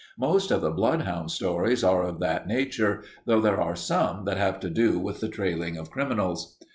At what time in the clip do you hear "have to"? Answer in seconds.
4.37-4.69